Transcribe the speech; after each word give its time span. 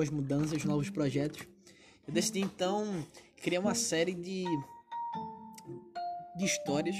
novas 0.00 0.10
mudanças, 0.10 0.64
novos 0.64 0.88
projetos. 0.88 1.46
Eu 2.06 2.14
decidi 2.14 2.40
então 2.40 3.04
criar 3.36 3.60
uma 3.60 3.74
série 3.74 4.14
de, 4.14 4.44
de 6.36 6.44
histórias 6.44 6.96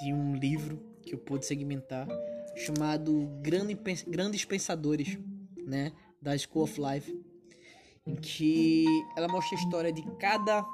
de 0.00 0.12
um 0.12 0.34
livro 0.34 0.82
que 1.02 1.14
eu 1.14 1.18
pude 1.18 1.46
segmentar 1.46 2.08
chamado 2.56 3.28
Grande, 3.40 3.78
Grandes 4.08 4.44
Pensadores, 4.44 5.18
né, 5.64 5.92
da 6.20 6.36
School 6.36 6.64
of 6.64 6.80
Life, 6.80 7.16
em 8.04 8.16
que 8.16 8.84
ela 9.16 9.28
mostra 9.28 9.56
a 9.56 9.60
história 9.60 9.92
de 9.92 10.02
cada 10.16 10.64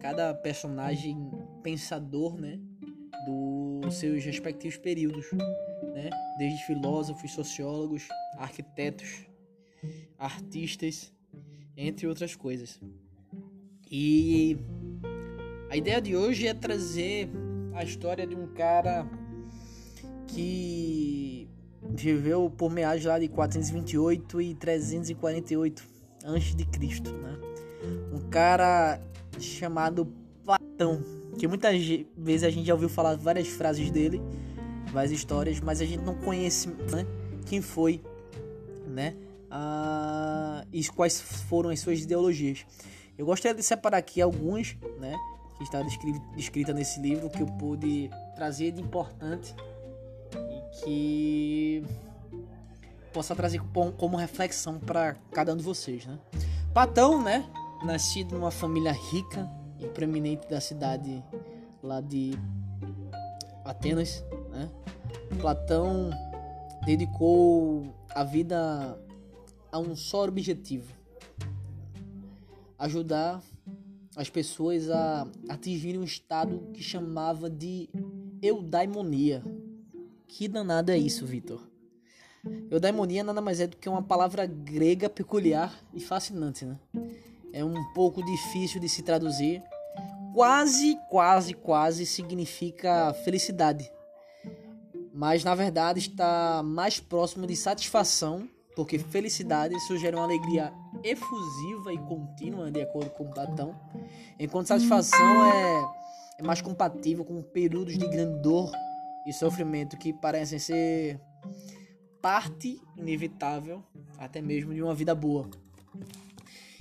cada 0.00 0.32
personagem 0.34 1.30
pensador, 1.62 2.38
né, 2.38 2.58
dos 3.26 3.94
seus 3.94 4.24
respectivos 4.24 4.78
períodos, 4.78 5.26
né, 5.94 6.08
desde 6.38 6.64
filósofos, 6.66 7.32
sociólogos, 7.32 8.06
arquitetos, 8.38 9.28
artistas, 10.18 11.12
entre 11.76 12.06
outras 12.06 12.34
coisas. 12.34 12.80
E 13.90 14.58
a 15.70 15.76
ideia 15.76 16.00
de 16.00 16.16
hoje 16.16 16.46
é 16.46 16.54
trazer 16.54 17.30
a 17.72 17.84
história 17.84 18.26
de 18.26 18.34
um 18.34 18.48
cara 18.48 19.08
que 20.26 21.48
viveu 21.94 22.50
por 22.50 22.70
meados 22.70 23.04
lá 23.04 23.18
de 23.18 23.28
428 23.28 24.40
e 24.42 24.54
348 24.54 25.82
antes 26.24 26.54
de 26.54 26.64
Cristo, 26.66 27.12
né? 27.12 27.38
Um 28.12 28.28
cara 28.28 29.00
chamado 29.38 30.12
Platão, 30.44 31.02
que 31.38 31.46
muitas 31.46 31.80
vezes 32.16 32.42
a 32.42 32.50
gente 32.50 32.66
já 32.66 32.74
ouviu 32.74 32.88
falar 32.88 33.16
várias 33.16 33.48
frases 33.48 33.90
dele, 33.90 34.20
várias 34.92 35.12
histórias, 35.12 35.60
mas 35.60 35.80
a 35.80 35.84
gente 35.84 36.02
não 36.02 36.14
conhece 36.14 36.68
né, 36.68 37.06
quem 37.46 37.62
foi, 37.62 38.02
né? 38.86 39.14
Ah, 39.50 40.64
e 40.72 40.84
quais 40.88 41.20
foram 41.20 41.70
as 41.70 41.80
suas 41.80 42.00
ideologias. 42.00 42.66
Eu 43.16 43.26
gostaria 43.26 43.56
de 43.56 43.62
separar 43.62 43.98
aqui 43.98 44.20
alguns, 44.20 44.76
né? 44.98 45.14
Que 45.56 45.64
está 45.64 45.82
descrita 45.82 46.72
nesse 46.72 47.00
livro 47.00 47.28
que 47.28 47.40
eu 47.42 47.46
pude 47.46 48.10
trazer 48.36 48.70
de 48.72 48.80
importante 48.80 49.54
e 50.32 50.80
que 50.80 51.84
possa 53.12 53.34
trazer 53.34 53.60
como 53.96 54.16
reflexão 54.16 54.78
para 54.78 55.16
cada 55.32 55.52
um 55.52 55.56
de 55.56 55.64
vocês, 55.64 56.06
né? 56.06 56.18
Platão, 56.72 57.20
né? 57.20 57.44
Nascido 57.82 58.36
numa 58.36 58.50
família 58.50 58.92
rica 58.92 59.48
e 59.80 59.86
proeminente 59.88 60.46
da 60.48 60.60
cidade 60.60 61.24
lá 61.82 62.00
de 62.00 62.38
Atenas, 63.64 64.24
né? 64.50 64.68
Platão 65.40 66.10
dedicou 66.84 67.92
a 68.14 68.22
vida 68.22 68.96
a 69.70 69.78
um 69.78 69.94
só 69.94 70.24
objetivo: 70.24 70.92
ajudar 72.78 73.42
as 74.16 74.28
pessoas 74.28 74.90
a 74.90 75.26
atingirem 75.48 76.00
um 76.00 76.04
estado 76.04 76.70
que 76.72 76.82
chamava 76.82 77.48
de 77.48 77.88
eudaimonia. 78.42 79.44
Que 80.26 80.48
danado 80.48 80.90
é 80.90 80.98
isso, 80.98 81.24
Vitor? 81.24 81.60
Eudaimonia 82.70 83.24
nada 83.24 83.40
mais 83.40 83.60
é 83.60 83.66
do 83.66 83.76
que 83.76 83.88
uma 83.88 84.02
palavra 84.02 84.46
grega 84.46 85.08
peculiar 85.08 85.78
e 85.94 86.00
fascinante, 86.00 86.64
né? 86.64 86.78
É 87.52 87.64
um 87.64 87.92
pouco 87.92 88.24
difícil 88.24 88.80
de 88.80 88.88
se 88.88 89.02
traduzir. 89.02 89.62
Quase, 90.34 90.98
quase, 91.08 91.54
quase 91.54 92.06
significa 92.06 93.12
felicidade. 93.24 93.90
Mas 95.12 95.42
na 95.42 95.54
verdade 95.54 95.98
está 95.98 96.62
mais 96.62 97.00
próximo 97.00 97.46
de 97.46 97.56
satisfação 97.56 98.48
porque 98.78 98.96
felicidade 98.96 99.76
sugere 99.80 100.14
uma 100.14 100.22
alegria 100.22 100.72
efusiva 101.02 101.92
e 101.92 101.98
contínua, 101.98 102.70
de 102.70 102.80
acordo 102.80 103.10
com 103.10 103.28
Platão, 103.28 103.74
enquanto 104.38 104.68
satisfação 104.68 105.44
é, 105.46 105.84
é 106.38 106.42
mais 106.44 106.62
compatível 106.62 107.24
com 107.24 107.42
períodos 107.42 107.98
de 107.98 108.06
grande 108.06 108.40
dor 108.40 108.70
e 109.26 109.32
sofrimento 109.32 109.98
que 109.98 110.12
parecem 110.12 110.60
ser 110.60 111.20
parte 112.22 112.80
inevitável 112.96 113.82
até 114.16 114.40
mesmo 114.40 114.72
de 114.72 114.80
uma 114.80 114.94
vida 114.94 115.12
boa. 115.12 115.50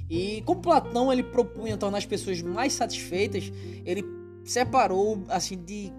E 0.07 0.43
como 0.43 0.61
Platão 0.61 1.11
ele 1.11 1.23
propunha 1.23 1.77
tornar 1.77 1.97
as 1.97 2.05
pessoas 2.05 2.43
mais 2.43 2.73
satisfeitas, 2.73 3.51
ele 3.83 4.03
separou 4.45 5.23
assim 5.29 5.57
de 5.57 5.91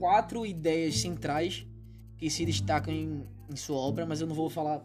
quatro 0.00 0.44
ideias 0.44 1.00
centrais 1.00 1.64
que 2.18 2.28
se 2.28 2.44
destacam 2.44 2.92
em, 2.92 3.24
em 3.48 3.54
sua 3.54 3.76
obra, 3.76 4.04
mas 4.04 4.20
eu 4.20 4.26
não 4.26 4.34
vou 4.34 4.50
falar 4.50 4.84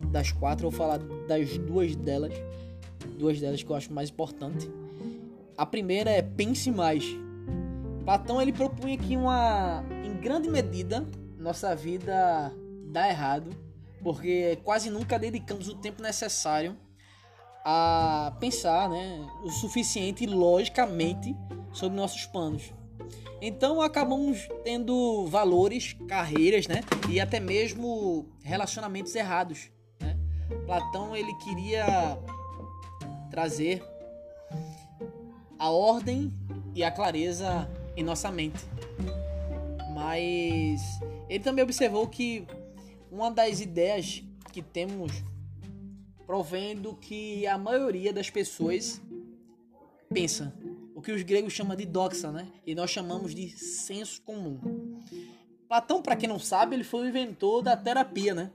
das 0.00 0.32
quatro, 0.32 0.66
eu 0.66 0.70
vou 0.70 0.78
falar 0.78 0.98
das 0.98 1.56
duas 1.58 1.94
delas. 1.94 2.32
Duas 3.18 3.40
delas 3.40 3.62
que 3.62 3.70
eu 3.70 3.76
acho 3.76 3.92
mais 3.92 4.10
importante. 4.10 4.70
A 5.56 5.64
primeira 5.64 6.10
é 6.10 6.22
pense 6.22 6.70
mais. 6.70 7.04
Platão 8.04 8.40
ele 8.40 8.52
propunha 8.52 8.98
que 8.98 9.16
uma, 9.16 9.84
em 10.04 10.14
grande 10.20 10.48
medida, 10.50 11.06
nossa 11.38 11.74
vida 11.74 12.52
dá 12.86 13.08
errado, 13.08 13.50
porque 14.02 14.58
quase 14.62 14.90
nunca 14.90 15.18
dedicamos 15.18 15.68
o 15.68 15.74
tempo 15.76 16.02
necessário 16.02 16.76
a 17.64 18.36
pensar, 18.38 18.90
né, 18.90 19.26
o 19.42 19.50
suficiente 19.50 20.26
logicamente 20.26 21.34
sobre 21.72 21.96
nossos 21.96 22.26
planos. 22.26 22.74
Então 23.40 23.80
acabamos 23.80 24.46
tendo 24.62 25.26
valores, 25.26 25.96
carreiras, 26.06 26.66
né, 26.66 26.82
e 27.08 27.18
até 27.20 27.40
mesmo 27.40 28.26
relacionamentos 28.42 29.14
errados 29.14 29.70
Platão 30.66 31.14
ele 31.14 31.34
queria 31.34 32.18
trazer 33.30 33.82
a 35.58 35.70
ordem 35.70 36.32
e 36.74 36.82
a 36.82 36.90
clareza 36.90 37.68
em 37.96 38.02
nossa 38.02 38.30
mente. 38.30 38.64
Mas 39.92 40.80
ele 41.28 41.42
também 41.42 41.64
observou 41.64 42.06
que 42.08 42.46
uma 43.10 43.30
das 43.30 43.60
ideias 43.60 44.22
que 44.52 44.60
temos 44.62 45.12
provém 46.26 46.76
do 46.76 46.94
que 46.94 47.46
a 47.46 47.56
maioria 47.58 48.12
das 48.12 48.30
pessoas 48.30 49.00
pensa, 50.12 50.54
o 50.94 51.02
que 51.02 51.12
os 51.12 51.22
gregos 51.22 51.52
chamam 51.52 51.76
de 51.76 51.84
doxa, 51.84 52.30
né? 52.30 52.48
E 52.66 52.74
nós 52.74 52.90
chamamos 52.90 53.34
de 53.34 53.48
senso 53.50 54.22
comum. 54.22 54.60
Platão, 55.68 56.02
para 56.02 56.16
quem 56.16 56.28
não 56.28 56.38
sabe, 56.38 56.76
ele 56.76 56.84
foi 56.84 57.02
o 57.02 57.08
inventor 57.08 57.62
da 57.62 57.76
terapia, 57.76 58.34
né? 58.34 58.50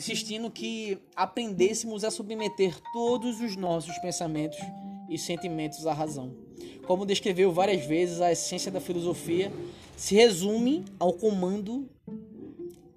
Insistindo 0.00 0.50
que 0.50 0.96
aprendêssemos 1.14 2.04
a 2.04 2.10
submeter 2.10 2.74
todos 2.90 3.38
os 3.38 3.54
nossos 3.54 3.98
pensamentos 3.98 4.58
e 5.10 5.18
sentimentos 5.18 5.86
à 5.86 5.92
razão. 5.92 6.34
Como 6.86 7.04
descreveu 7.04 7.52
várias 7.52 7.84
vezes, 7.84 8.18
a 8.22 8.32
essência 8.32 8.72
da 8.72 8.80
filosofia 8.80 9.52
se 9.98 10.14
resume 10.14 10.86
ao 10.98 11.12
comando 11.12 11.86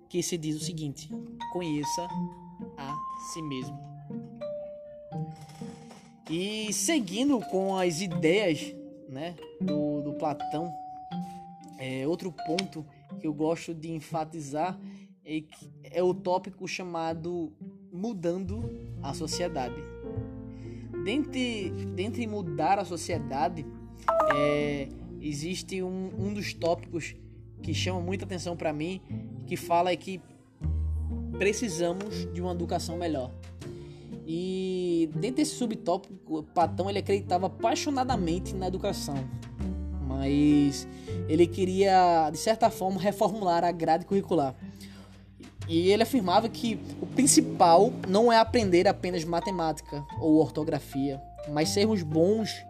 que 0.07 0.23
se 0.23 0.37
diz 0.37 0.55
o 0.55 0.63
seguinte: 0.63 1.09
conheça 1.51 2.07
a 2.77 2.95
si 3.33 3.41
mesmo. 3.41 3.77
E 6.29 6.71
seguindo 6.71 7.37
com 7.51 7.75
as 7.75 7.99
ideias 7.99 8.73
né, 9.09 9.35
do, 9.59 10.03
do 10.03 10.13
Platão, 10.13 10.73
é, 11.77 12.07
outro 12.07 12.31
ponto 12.31 12.85
que 13.19 13.27
eu 13.27 13.33
gosto 13.33 13.73
de 13.73 13.91
enfatizar 13.91 14.79
é, 15.25 15.43
é 15.83 16.03
o 16.03 16.13
tópico 16.13 16.67
chamado 16.67 17.51
mudando 17.91 18.63
a 19.01 19.13
sociedade. 19.13 19.81
Dentre, 21.03 21.69
dentre 21.95 22.25
mudar 22.27 22.79
a 22.79 22.85
sociedade, 22.85 23.65
é, 24.35 24.87
existe 25.21 25.81
um, 25.81 26.11
um 26.17 26.33
dos 26.33 26.53
tópicos 26.53 27.15
que 27.61 27.73
chama 27.73 27.99
muita 27.99 28.25
atenção 28.25 28.55
para 28.55 28.73
mim, 28.73 29.01
que 29.47 29.55
fala 29.55 29.91
é 29.91 29.95
que 29.95 30.21
precisamos 31.37 32.31
de 32.33 32.41
uma 32.41 32.51
educação 32.51 32.97
melhor. 32.97 33.31
E 34.25 35.09
dentro 35.15 35.37
desse 35.37 35.55
subtópico, 35.55 36.43
Platão 36.53 36.89
ele 36.89 36.99
acreditava 36.99 37.47
apaixonadamente 37.47 38.55
na 38.55 38.67
educação, 38.67 39.15
mas 40.07 40.87
ele 41.27 41.45
queria 41.45 42.29
de 42.29 42.37
certa 42.37 42.69
forma 42.69 42.99
reformular 42.99 43.63
a 43.63 43.71
grade 43.71 44.05
curricular. 44.05 44.55
E 45.67 45.89
ele 45.89 46.03
afirmava 46.03 46.49
que 46.49 46.79
o 47.01 47.05
principal 47.05 47.91
não 48.07 48.31
é 48.31 48.37
aprender 48.37 48.87
apenas 48.87 49.23
matemática 49.23 50.05
ou 50.19 50.35
ortografia, 50.35 51.21
mas 51.49 51.69
sermos 51.69 52.03
bons 52.03 52.65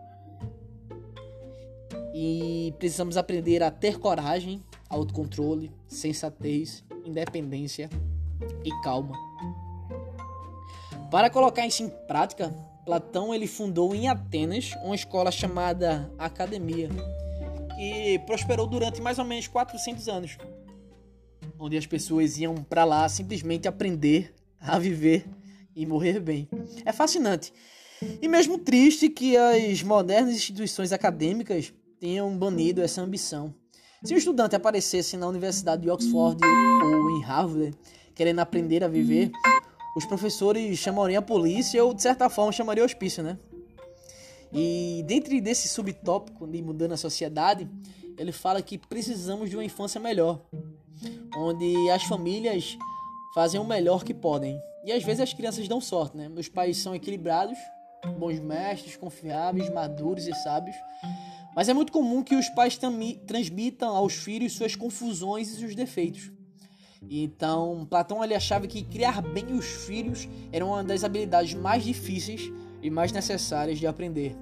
e 2.14 2.74
precisamos 2.78 3.18
aprender 3.18 3.64
a 3.64 3.72
ter 3.72 3.98
coragem, 3.98 4.64
autocontrole, 4.88 5.72
sensatez, 5.88 6.84
independência 7.04 7.90
e 8.64 8.70
calma. 8.84 9.18
Para 11.10 11.30
colocar 11.30 11.66
isso 11.66 11.82
em 11.82 11.90
prática, 11.90 12.54
Platão 12.86 13.34
ele 13.34 13.48
fundou 13.48 13.96
em 13.96 14.08
Atenas 14.08 14.74
uma 14.84 14.96
escola 14.96 15.32
chamada 15.32 16.12
Academia, 16.20 16.90
que 17.76 18.20
prosperou 18.20 18.68
durante 18.68 19.02
mais 19.02 19.18
ou 19.18 19.26
menos 19.26 19.48
400 19.48 20.08
anos 20.08 20.38
onde 21.60 21.78
as 21.78 21.86
pessoas 21.86 22.38
iam 22.38 22.56
para 22.56 22.84
lá 22.84 23.08
simplesmente 23.08 23.68
aprender 23.68 24.34
a 24.60 24.80
viver 24.80 25.26
e 25.76 25.86
morrer 25.86 26.20
bem. 26.20 26.48
É 26.86 26.92
fascinante. 26.92 27.54
E 28.22 28.28
mesmo 28.28 28.58
triste 28.58 29.10
que 29.10 29.38
as 29.38 29.82
modernas 29.82 30.36
instituições 30.36 30.92
acadêmicas 30.92 31.74
tenham 32.00 32.38
banido 32.38 32.82
essa 32.82 33.02
ambição. 33.02 33.54
Se 34.04 34.14
um 34.14 34.18
estudante 34.18 34.56
aparecesse 34.56 35.16
na 35.16 35.28
Universidade 35.28 35.84
de 35.84 35.90
Oxford 35.90 36.38
ou 36.46 37.10
em 37.12 37.22
Harvard 37.22 37.74
querendo 38.14 38.40
aprender 38.40 38.84
a 38.84 38.88
viver, 38.88 39.32
os 39.96 40.06
professores 40.06 40.78
chamariam 40.78 41.20
a 41.20 41.22
polícia 41.22 41.84
ou, 41.84 41.94
de 41.94 42.02
certa 42.02 42.30
forma, 42.30 42.52
chamariam 42.52 42.84
o 42.84 42.86
hospício, 42.86 43.24
né? 43.24 43.38
E 44.52 45.04
dentro 45.08 45.40
desse 45.42 45.68
subtópico 45.68 46.46
de 46.46 46.62
mudando 46.62 46.92
a 46.92 46.98
sociedade, 46.98 47.68
ele 48.18 48.32
fala 48.32 48.62
que 48.62 48.78
precisamos 48.78 49.50
de 49.50 49.56
uma 49.56 49.66
infância 49.66 50.00
melhor, 50.00 50.46
onde 51.36 51.90
as 51.90 52.04
famílias 52.04 52.78
fazem 53.34 53.60
o 53.60 53.66
melhor 53.66 54.04
que 54.04 54.14
podem. 54.14 54.60
E 54.86 54.92
às 54.92 55.04
vezes 55.04 55.22
as 55.22 55.34
crianças 55.34 55.68
dão 55.68 55.80
sorte, 55.80 56.18
né? 56.18 56.30
Meus 56.30 56.50
pais 56.50 56.78
são 56.78 56.94
equilibrados, 56.94 57.58
bons 58.18 58.40
mestres, 58.40 58.96
confiáveis, 58.96 59.70
maduros 59.70 60.28
e 60.28 60.34
sábios. 60.36 60.76
Mas 61.56 61.70
é 61.70 61.74
muito 61.74 61.92
comum 61.92 62.24
que 62.24 62.36
os 62.36 62.50
pais 62.50 62.80
transmitam 63.26 63.96
aos 63.96 64.14
filhos 64.14 64.54
suas 64.54 64.76
confusões 64.76 65.52
e 65.52 65.58
seus 65.58 65.76
defeitos. 65.76 66.32
Então, 67.10 67.86
Platão 67.90 68.24
ele 68.24 68.34
achava 68.34 68.66
que 68.66 68.82
criar 68.82 69.22
bem 69.22 69.54
os 69.54 69.66
filhos 69.66 70.28
era 70.52 70.66
uma 70.66 70.84
das 70.84 71.04
habilidades 71.04 71.54
mais 71.54 71.84
difíceis 71.84 72.52
e 72.82 72.90
mais 72.90 73.12
necessárias 73.12 73.78
de 73.78 73.86
aprender. 73.88 74.36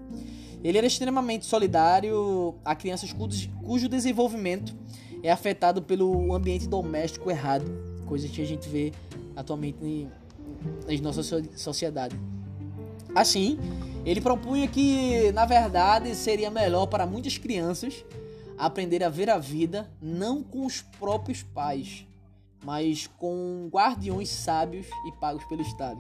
Ele 0.64 0.78
era 0.78 0.88
extremamente 0.88 1.46
solidário 1.46 2.56
a 2.64 2.76
crianças 2.76 3.14
cujo 3.14 3.90
desenvolvimento 3.90 4.76
é 5.24 5.32
afetado 5.32 5.82
pelo 5.82 6.34
ambiente 6.34 6.68
doméstico 6.68 7.30
errado, 7.30 7.66
coisa 8.06 8.28
que 8.28 8.42
a 8.42 8.46
gente 8.46 8.68
vê 8.68 8.92
atualmente 9.36 10.08
na 10.88 11.02
nossa 11.02 11.24
sociedade. 11.56 12.20
Assim, 13.14 13.58
ele 14.06 14.22
propunha 14.22 14.68
que, 14.68 15.32
na 15.32 15.46
verdade, 15.46 16.16
seria 16.16 16.50
melhor 16.50 16.88
para 16.88 17.06
muitas 17.06 17.38
crianças 17.38 18.06
aprender 18.58 19.04
a 19.04 19.10
ver 19.10 19.30
a 19.30 19.38
vida 19.38 19.90
não 20.02 20.44
com 20.44 20.66
os 20.66 20.82
próprios 20.82 21.44
pais, 21.44 22.06
mas 22.64 23.08
com 23.18 23.68
guardiões 23.72 24.30
sábios 24.30 24.88
e 25.08 25.12
pagos 25.14 25.44
pelo 25.46 25.62
Estado. 25.62 26.00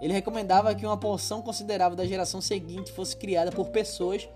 Ele 0.00 0.12
recomendava 0.12 0.74
que 0.74 0.84
uma 0.84 0.96
porção 0.96 1.42
considerável 1.42 1.96
da 1.96 2.04
geração 2.04 2.40
seguinte 2.40 2.92
fosse 2.92 3.16
criada 3.16 3.52
por 3.52 3.68
pessoas 3.68 4.28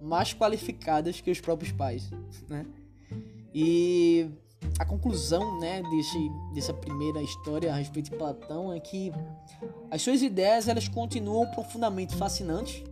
mais 0.00 0.32
qualificadas 0.32 1.20
que 1.20 1.30
os 1.30 1.40
próprios 1.40 1.70
pais, 1.70 2.10
né? 2.48 2.66
E 3.54 4.30
a 4.78 4.84
conclusão, 4.84 5.58
né, 5.58 5.82
desse, 5.82 6.30
dessa 6.54 6.72
primeira 6.72 7.22
história 7.22 7.72
a 7.72 7.76
respeito 7.76 8.10
de 8.10 8.16
Platão 8.16 8.72
é 8.72 8.80
que 8.80 9.12
as 9.90 10.00
suas 10.00 10.22
ideias 10.22 10.68
elas 10.68 10.88
continuam 10.88 11.46
profundamente 11.50 12.14
fascinantes 12.16 12.82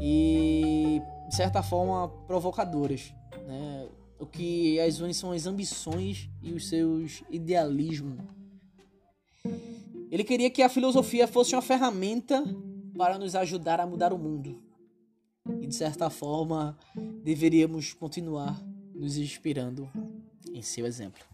e 0.00 1.00
de 1.28 1.34
certa 1.34 1.62
forma 1.62 2.08
provocadoras, 2.26 3.12
né? 3.46 3.88
O 4.18 4.26
que 4.26 4.78
as 4.80 5.00
une 5.00 5.12
são 5.12 5.32
as 5.32 5.46
ambições 5.46 6.30
e 6.40 6.52
os 6.52 6.68
seus 6.68 7.22
idealismos. 7.28 8.18
Ele 10.10 10.22
queria 10.22 10.48
que 10.48 10.62
a 10.62 10.68
filosofia 10.68 11.26
fosse 11.26 11.54
uma 11.54 11.60
ferramenta 11.60 12.42
para 12.96 13.18
nos 13.18 13.34
ajudar 13.34 13.80
a 13.80 13.86
mudar 13.86 14.12
o 14.12 14.18
mundo. 14.18 14.62
E 15.60 15.66
de 15.66 15.74
certa 15.74 16.08
forma, 16.08 16.78
deveríamos 17.22 17.92
continuar 17.92 18.62
nos 18.94 19.16
inspirando 19.16 19.90
em 20.52 20.62
seu 20.62 20.86
exemplo. 20.86 21.33